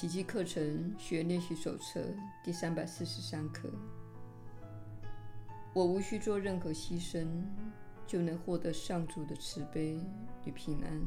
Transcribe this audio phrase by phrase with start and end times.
[0.00, 2.02] 奇迹课程学练习手册
[2.42, 3.70] 第三百四十三课。
[5.74, 7.28] 我无需做任何牺牲，
[8.06, 10.00] 就能获得上主的慈悲
[10.46, 11.06] 与平安。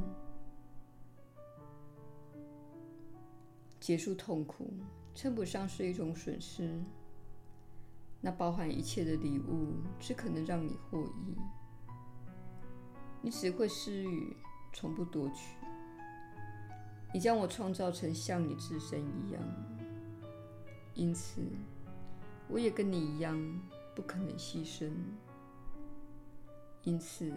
[3.79, 4.71] 结束痛苦，
[5.15, 6.79] 称不上是一种损失。
[8.21, 11.35] 那包含一切的礼物，只可能让你获益。
[13.23, 14.37] 你只会施予，
[14.71, 15.62] 从不夺取。
[17.13, 19.41] 你将我创造成像你自身一样，
[20.95, 21.41] 因此
[22.49, 23.39] 我也跟你一样
[23.95, 24.89] 不可能牺牲。
[26.83, 27.31] 因此，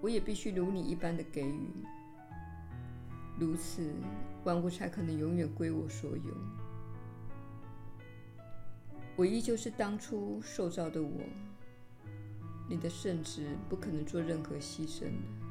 [0.00, 1.68] 我也必须如你一般的给予。
[3.38, 3.92] 如此，
[4.44, 6.34] 万物才可能永远归我所有。
[9.16, 11.20] 我依旧是当初受造的我。
[12.68, 15.45] 你的圣子不可能做任何牺牲的，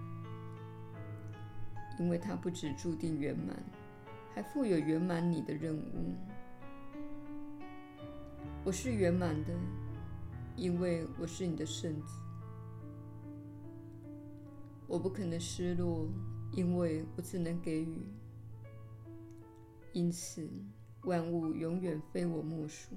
[1.98, 3.56] 因为它不只注定圆满，
[4.34, 6.14] 还负有圆满你的任务。
[8.64, 9.54] 我是圆满的，
[10.56, 12.20] 因为我是你的圣子。
[14.88, 16.08] 我不可能失落，
[16.52, 18.06] 因为我只能给予。
[19.94, 20.50] 因此，
[21.04, 22.96] 万物永远非我莫属。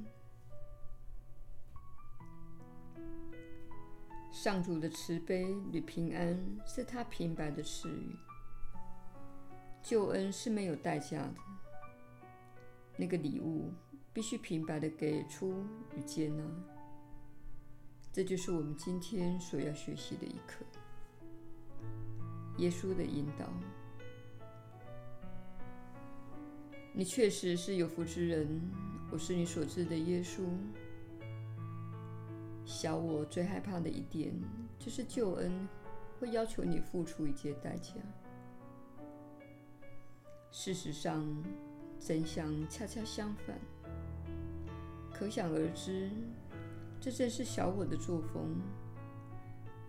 [4.33, 8.17] 上主的慈悲与平安是他平白的赐予，
[9.83, 11.35] 救恩是没有代价的。
[12.97, 13.73] 那个礼物
[14.13, 15.65] 必须平白的给出
[15.97, 16.45] 与接纳。
[18.13, 20.65] 这就是我们今天所要学习的一课。
[22.59, 23.47] 耶稣的引导，
[26.93, 28.61] 你确实是有福之人。
[29.13, 30.43] 我是你所知的耶稣。
[32.67, 34.35] 小我最害怕的一点，
[34.79, 35.69] 就是救恩
[36.19, 37.93] 会要求你付出一切代价。
[40.51, 41.25] 事实上，
[42.01, 43.59] 真相恰恰相反。
[45.13, 46.11] 可想而知，
[47.01, 48.57] 这正是小我的作风，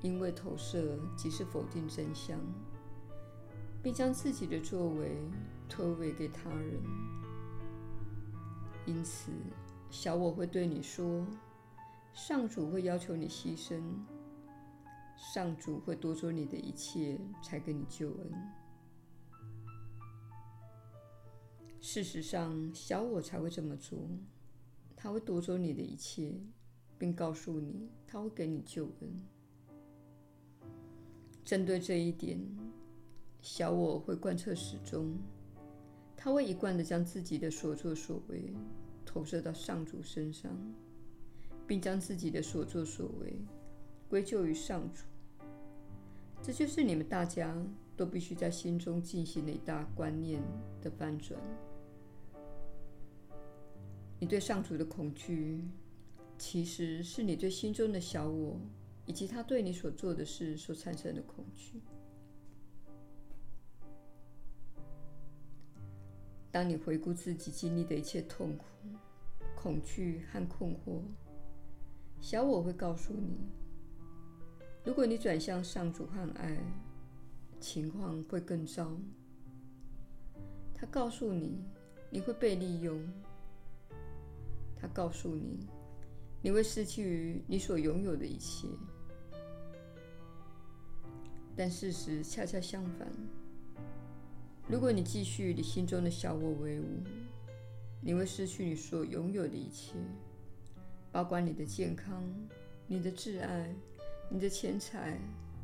[0.01, 2.39] 因为投射即是否定真相，
[3.81, 5.17] 并将自己的作为
[5.67, 6.81] 推诿给他人。
[8.85, 9.31] 因此，
[9.89, 11.25] 小我会对你说。
[12.11, 13.79] 上主会要求你牺牲，
[15.15, 18.31] 上主会夺走你的一切，才给你救恩。
[21.91, 23.97] 事实上，小我才会这么做，
[24.95, 26.31] 他会夺走你的一切，
[26.99, 29.09] 并告诉你他会给你救恩。
[31.43, 32.39] 针对这一点，
[33.41, 35.17] 小我会贯彻始终，
[36.15, 38.53] 他会一贯地将自己的所作所为
[39.03, 40.55] 投射到上主身上。
[41.65, 43.33] 并将自己的所作所为
[44.07, 45.05] 归咎于上主，
[46.41, 47.55] 这就是你们大家
[47.97, 50.39] 都必须在心中进行的一大观念
[50.81, 51.39] 的翻转。
[54.19, 55.63] 你对上主的恐惧，
[56.37, 58.59] 其实是你对心中的小我
[59.05, 61.81] 以及他对你所做的事所产生的恐惧。
[66.51, 68.65] 当你回顾自己经历的一切痛苦、
[69.55, 71.01] 恐惧和困惑，
[72.19, 73.37] 小我会告诉你，
[74.83, 76.57] 如果你转向上主和爱，
[77.59, 78.97] 情况会更糟。
[80.73, 81.63] 他告诉你，
[82.09, 83.01] 你会被利用。
[84.81, 85.67] 他告诉你，
[86.41, 88.67] 你会失去你所拥有的一切。
[91.55, 93.07] 但事实恰恰相反，
[94.67, 97.03] 如果你继续你心中的小我为伍，
[98.01, 99.95] 你会失去你所拥有的一切。
[101.11, 102.23] 包括你的健康、
[102.85, 103.75] 你的挚爱、
[104.29, 105.19] 你的钱财、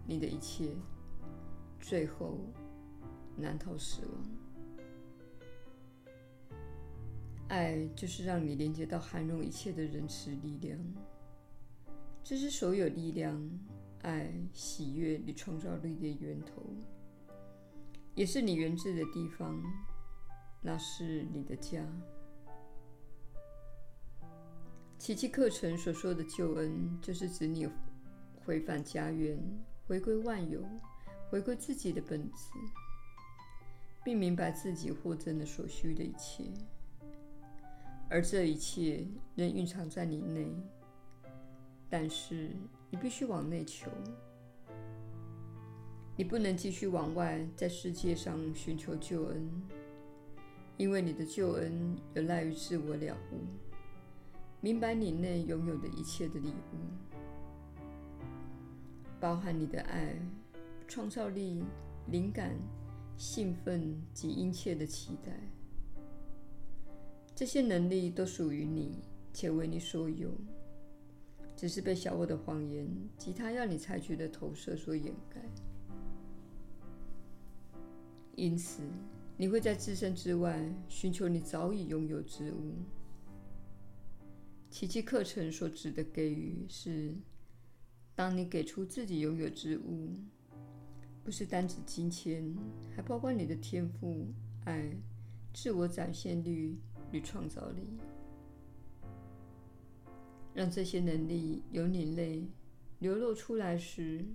[0.08, 0.72] 你的一切，
[1.80, 2.40] 最后
[3.38, 4.24] 难逃死亡。
[7.48, 10.80] 爱就是让你连接到涵容一切的仁慈力量，
[12.24, 13.40] 这是所有力量、
[14.02, 16.64] 爱、喜悦与创造力的源头，
[18.16, 19.62] 也是你源自的地方，
[20.62, 21.86] 那是你的家。
[24.98, 27.70] 奇迹课程所说的救恩，就是指你
[28.44, 29.38] 回返家园，
[29.86, 30.64] 回归万有，
[31.30, 32.50] 回归自己的本质，
[34.04, 36.46] 并明白自己获赠的所需的一切。
[38.16, 40.48] 而这一切仍蕴藏在你内，
[41.90, 42.50] 但是
[42.90, 43.92] 你必须往内求。
[46.16, 49.52] 你不能继续往外在世界上寻求救恩，
[50.78, 53.42] 因为你的救恩有赖于自我了悟。
[54.62, 56.78] 明白你内拥有的一切的礼物，
[59.20, 60.16] 包含你的爱、
[60.88, 61.66] 创造力、
[62.08, 62.56] 灵感、
[63.18, 65.34] 兴奋及殷切的期待。
[67.36, 68.98] 这些能力都属于你，
[69.34, 70.32] 且为你所有，
[71.54, 72.88] 只是被小我的谎言
[73.18, 75.42] 及他要你采取的投射所掩盖。
[78.38, 78.82] 因此，
[79.36, 82.74] 你会在自身之外寻求你早已拥有之物。
[84.70, 87.14] 奇迹课程所指的给予是，
[88.16, 90.10] 当你给出自己拥有之物，
[91.22, 92.56] 不是单指金钱，
[92.96, 94.26] 还包括你的天赋、
[94.64, 94.90] 爱、
[95.54, 96.78] 自我展现率
[97.16, 97.98] 与创造力。
[100.54, 102.48] 让这些能力由你内
[103.00, 104.26] 流露出来时，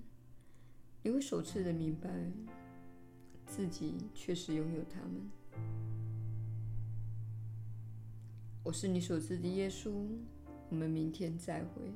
[1.02, 2.10] 你会首次的明白，
[3.46, 5.30] 自己确实拥有它们。
[8.62, 10.06] 我是你所知的耶稣。
[10.70, 11.92] 我们明天再会。